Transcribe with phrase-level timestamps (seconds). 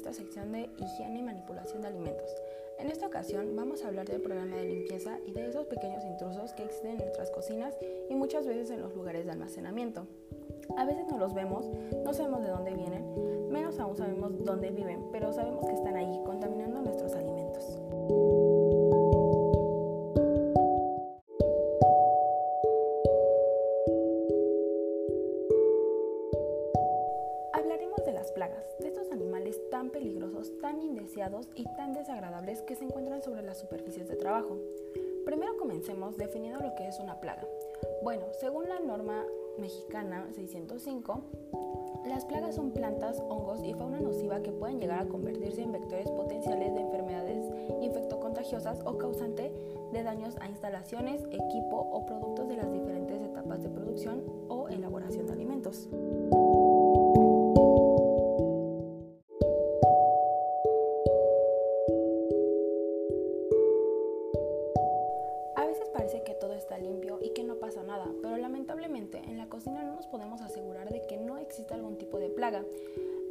[0.00, 2.30] nuestra sección de higiene y manipulación de alimentos.
[2.78, 6.54] En esta ocasión vamos a hablar del programa de limpieza y de esos pequeños intrusos
[6.54, 7.76] que existen en nuestras cocinas
[8.08, 10.06] y muchas veces en los lugares de almacenamiento.
[10.78, 11.68] A veces no los vemos,
[12.02, 16.18] no sabemos de dónde vienen, menos aún sabemos dónde viven, pero sabemos que están ahí
[16.24, 17.69] contaminando nuestros alimentos.
[30.70, 34.56] Tan indeseados y tan desagradables que se encuentran sobre las superficies de trabajo.
[35.24, 37.44] Primero comencemos definiendo lo que es una plaga.
[38.04, 39.26] Bueno, según la norma
[39.58, 41.22] mexicana 605,
[42.06, 46.08] las plagas son plantas, hongos y fauna nociva que pueden llegar a convertirse en vectores
[46.12, 47.44] potenciales de enfermedades
[47.82, 49.52] infectocontagiosas o causante
[49.92, 55.26] de daños a instalaciones, equipo o productos de las diferentes etapas de producción o elaboración
[55.26, 55.88] de alimentos.
[66.10, 69.84] Parece que todo está limpio y que no pasa nada, pero lamentablemente en la cocina
[69.84, 72.64] no nos podemos asegurar de que no existe algún tipo de plaga.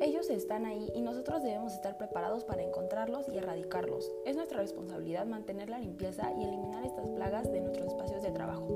[0.00, 4.12] Ellos están ahí y nosotros debemos estar preparados para encontrarlos y erradicarlos.
[4.24, 8.68] Es nuestra responsabilidad mantener la limpieza y eliminar estas plagas de nuestros espacios de trabajo.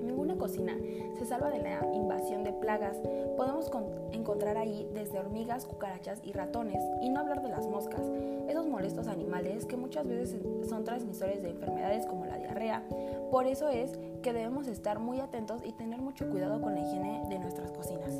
[0.00, 0.78] Ninguna cocina
[1.18, 2.96] se salva de la invasión de plagas.
[3.36, 3.70] Podemos
[4.12, 8.00] encontrar ahí desde hormigas, cucarachas y ratones, y no hablar de las moscas,
[8.48, 12.82] esos molestos animales que muchas veces son transmisores de enfermedades como la diarrea.
[13.34, 13.90] Por eso es
[14.22, 18.14] que debemos estar muy atentos y tener mucho cuidado con la higiene de nuestras cocinas.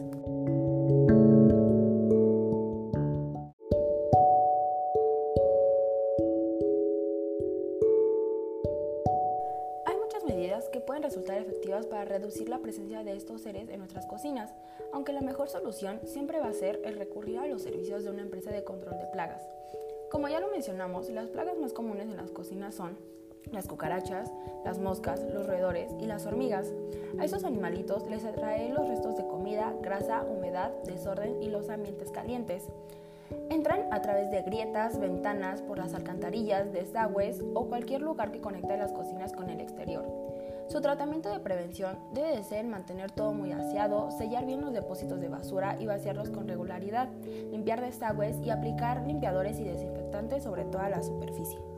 [9.87, 13.79] Hay muchas medidas que pueden resultar efectivas para reducir la presencia de estos seres en
[13.79, 14.53] nuestras cocinas,
[14.93, 18.23] aunque la mejor solución siempre va a ser el recurrir a los servicios de una
[18.23, 19.49] empresa de control de plagas.
[20.11, 22.99] Como ya lo mencionamos, las plagas más comunes en las cocinas son
[23.53, 24.33] las cucarachas,
[24.65, 26.73] las moscas, los roedores y las hormigas.
[27.19, 32.11] A esos animalitos les atrae los restos de comida, grasa, humedad, desorden y los ambientes
[32.11, 32.69] calientes.
[33.51, 38.77] Entran a través de grietas, ventanas, por las alcantarillas, desagües o cualquier lugar que conecte
[38.77, 40.05] las cocinas con el exterior.
[40.69, 45.21] Su tratamiento de prevención debe de ser mantener todo muy aseado, sellar bien los depósitos
[45.21, 47.11] de basura y vaciarlos con regularidad,
[47.51, 51.74] limpiar desagües y aplicar limpiadores y desinfectantes sobre toda la superficie.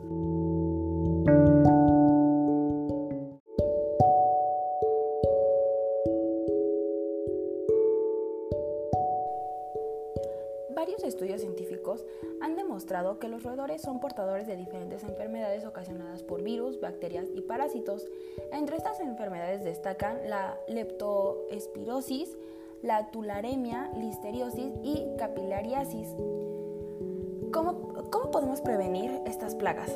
[12.41, 17.41] Han demostrado que los roedores son portadores de diferentes enfermedades ocasionadas por virus, bacterias y
[17.41, 18.05] parásitos.
[18.51, 22.37] Entre estas enfermedades destacan la leptoespirosis,
[22.81, 26.09] la tularemia, listeriosis y capilariasis.
[27.51, 27.86] ¿Cómo, ¿Cómo,
[28.37, 29.89] podemos prevenir estas plagas?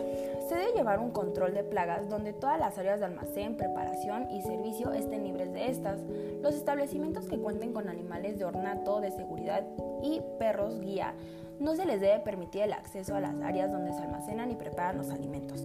[0.49, 4.41] Se debe llevar un control de plagas donde todas las áreas de almacén, preparación y
[4.41, 5.99] servicio estén libres de estas.
[6.41, 9.63] Los establecimientos que cuenten con animales de ornato, de seguridad
[10.01, 11.13] y perros guía,
[11.59, 14.97] no se les debe permitir el acceso a las áreas donde se almacenan y preparan
[14.97, 15.63] los alimentos.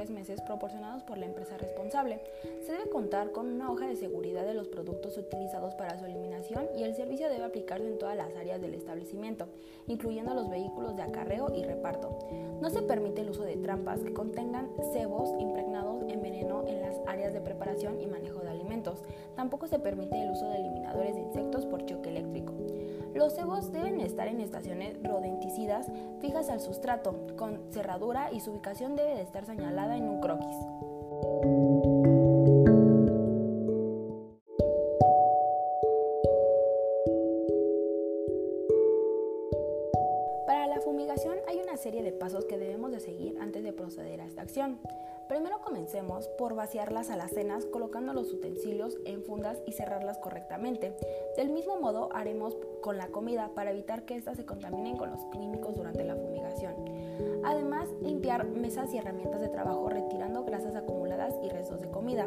[0.00, 2.22] Tres meses proporcionados por la empresa responsable.
[2.64, 6.68] Se debe contar con una hoja de seguridad de los productos utilizados para su eliminación
[6.74, 9.48] y el servicio debe aplicarse en todas las áreas del establecimiento,
[9.88, 12.18] incluyendo los vehículos de acarreo y reparto.
[12.62, 16.96] No se permite el uso de trampas que contengan cebos impregnados en veneno en las
[17.06, 19.02] áreas de preparación y manejo de alimentos.
[19.36, 22.54] Tampoco se permite el uso de eliminadores de insectos por choque eléctrico.
[23.14, 25.90] Los cebos deben estar en estaciones rodenticidas
[26.20, 30.56] fijas al sustrato, con cerradura y su ubicación debe de estar señalada en un croquis.
[40.46, 44.20] Para la fumigación hay una serie de pasos que debemos de seguir antes de proceder
[44.20, 44.78] a esta acción.
[45.30, 50.92] Primero comencemos por vaciar las alacenas colocando los utensilios en fundas y cerrarlas correctamente.
[51.36, 55.24] Del mismo modo haremos con la comida para evitar que éstas se contaminen con los
[55.26, 56.74] químicos durante la fumigación.
[57.44, 62.26] Además, limpiar mesas y herramientas de trabajo retirando grasas acumuladas y restos de comida.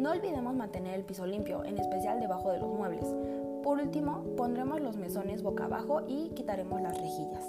[0.00, 3.06] No olvidemos mantener el piso limpio, en especial debajo de los muebles.
[3.62, 7.44] Por último, pondremos los mesones boca abajo y quitaremos las rejillas.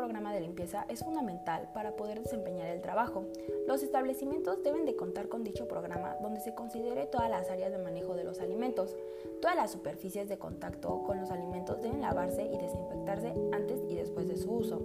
[0.00, 3.26] Programa de limpieza es fundamental para poder desempeñar el trabajo.
[3.68, 7.76] Los establecimientos deben de contar con dicho programa donde se considere todas las áreas de
[7.76, 8.96] manejo de los alimentos.
[9.42, 14.26] Todas las superficies de contacto con los alimentos deben lavarse y desinfectarse antes y después
[14.26, 14.80] de su uso.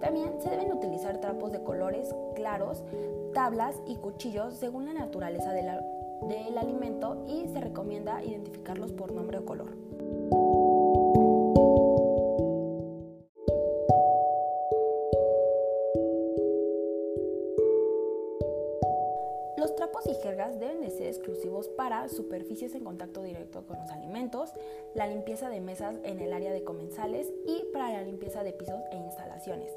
[0.00, 2.82] También se deben utilizar trapos de colores claros,
[3.34, 9.44] tablas y cuchillos según la naturaleza del alimento y se recomienda identificarlos por nombre o
[9.44, 10.43] color.
[22.62, 24.52] En contacto directo con los alimentos,
[24.94, 28.80] la limpieza de mesas en el área de comensales y para la limpieza de pisos
[28.92, 29.70] e instalaciones.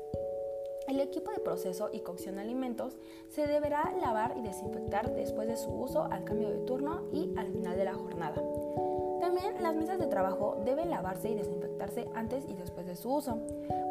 [0.87, 2.97] El equipo de proceso y cocción de alimentos
[3.29, 7.51] se deberá lavar y desinfectar después de su uso al cambio de turno y al
[7.51, 8.41] final de la jornada.
[9.19, 13.39] También las mesas de trabajo deben lavarse y desinfectarse antes y después de su uso.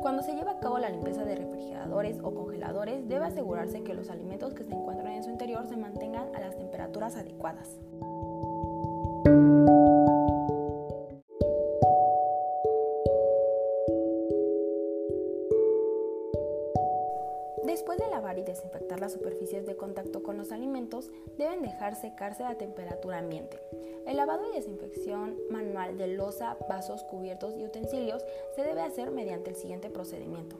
[0.00, 4.08] Cuando se lleva a cabo la limpieza de refrigeradores o congeladores, debe asegurarse que los
[4.08, 7.78] alimentos que se encuentran en su interior se mantengan a las temperaturas adecuadas.
[18.56, 23.60] Desinfectar las superficies de contacto con los alimentos, deben dejar secarse a temperatura ambiente.
[24.06, 28.24] El lavado y desinfección manual de losa, vasos, cubiertos y utensilios
[28.54, 30.56] se debe hacer mediante el siguiente procedimiento.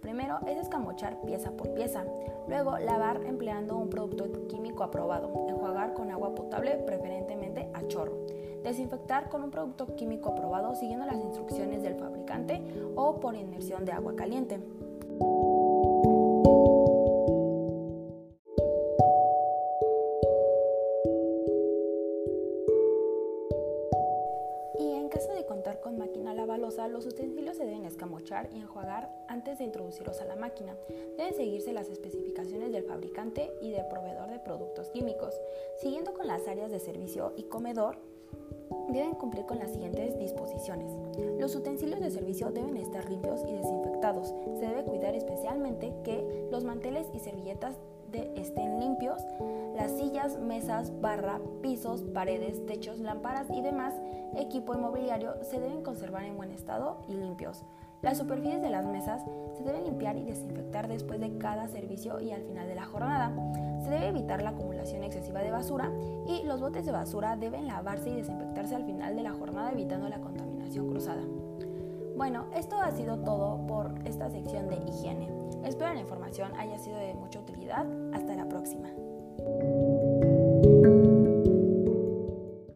[0.00, 2.04] Primero es escamochar pieza por pieza,
[2.46, 8.26] luego lavar empleando un producto químico aprobado, enjuagar con agua potable preferentemente a chorro,
[8.62, 12.62] desinfectar con un producto químico aprobado siguiendo las instrucciones del fabricante
[12.96, 14.60] o por inmersión de agua caliente.
[26.88, 30.76] Los utensilios se deben escamochar y enjuagar antes de introducirlos a la máquina.
[31.16, 35.34] Deben seguirse las especificaciones del fabricante y del proveedor de productos químicos.
[35.80, 37.98] Siguiendo con las áreas de servicio y comedor,
[38.88, 40.92] deben cumplir con las siguientes disposiciones.
[41.38, 44.34] Los utensilios de servicio deben estar limpios y desinfectados.
[44.58, 47.76] Se debe cuidar especialmente que los manteles y servilletas
[48.36, 49.20] estén limpios,
[49.76, 53.94] las sillas, mesas, barra, pisos, paredes, techos, lámparas y demás
[54.36, 57.64] equipo inmobiliario se deben conservar en buen estado y limpios.
[58.02, 59.22] Las superficies de las mesas
[59.56, 63.32] se deben limpiar y desinfectar después de cada servicio y al final de la jornada.
[63.82, 65.90] Se debe evitar la acumulación excesiva de basura
[66.26, 70.08] y los botes de basura deben lavarse y desinfectarse al final de la jornada evitando
[70.08, 71.22] la contaminación cruzada.
[72.16, 75.28] Bueno, esto ha sido todo por esta sección de higiene.
[75.64, 77.86] Espero la información haya sido de mucha utilidad.
[78.12, 78.88] Hasta la próxima.